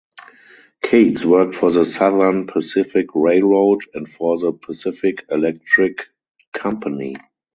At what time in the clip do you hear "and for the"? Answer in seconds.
3.93-4.51